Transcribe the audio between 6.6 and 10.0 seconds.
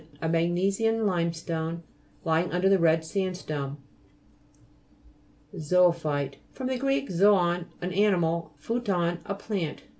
gr. zoon, an animal, phuton, plant.